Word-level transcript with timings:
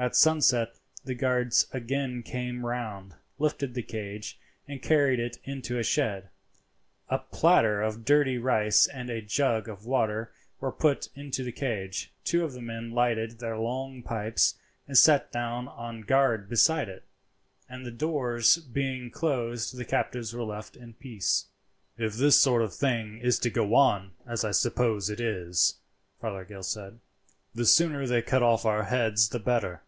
At 0.00 0.16
sunset 0.16 0.78
the 1.04 1.14
guards 1.14 1.66
again 1.72 2.22
came 2.22 2.64
round, 2.64 3.16
lifted 3.38 3.74
the 3.74 3.82
cage, 3.82 4.38
and 4.66 4.80
carried 4.80 5.20
it 5.20 5.36
into 5.44 5.78
a 5.78 5.82
shed. 5.84 6.30
A 7.10 7.18
platter 7.18 7.82
of 7.82 8.06
dirty 8.06 8.38
rice 8.38 8.86
and 8.86 9.10
a 9.10 9.20
jug 9.20 9.68
of 9.68 9.84
water 9.84 10.32
were 10.58 10.72
put 10.72 11.10
into 11.14 11.44
the 11.44 11.52
cage; 11.52 12.14
two 12.24 12.44
of 12.44 12.54
the 12.54 12.62
men 12.62 12.92
lighted 12.92 13.40
their 13.40 13.58
long 13.58 14.02
pipes 14.02 14.54
and 14.88 14.96
sat 14.96 15.30
down 15.30 15.68
on 15.68 16.00
guard 16.00 16.48
beside 16.48 16.88
it, 16.88 17.04
and, 17.68 17.84
the 17.84 17.90
doors 17.90 18.56
being 18.56 19.10
closed, 19.10 19.76
the 19.76 19.84
captives 19.84 20.32
were 20.32 20.44
left 20.44 20.76
in 20.78 20.94
peace. 20.94 21.48
"If 21.98 22.14
this 22.14 22.40
sort 22.40 22.62
of 22.62 22.72
thing 22.72 23.18
is 23.18 23.38
to 23.40 23.50
go 23.50 23.74
on, 23.74 24.12
as 24.26 24.46
I 24.46 24.52
suppose 24.52 25.10
it 25.10 25.20
is," 25.20 25.74
Fothergill 26.22 26.62
said, 26.62 27.00
"the 27.54 27.66
sooner 27.66 28.06
they 28.06 28.22
cut 28.22 28.42
off 28.42 28.64
our 28.64 28.84
heads 28.84 29.28
the 29.28 29.38
better." 29.38 29.82